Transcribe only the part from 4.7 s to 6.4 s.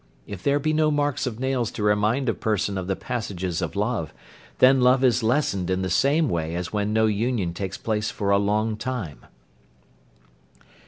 love is lessened in the same